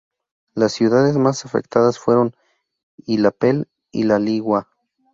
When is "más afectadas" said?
1.15-1.99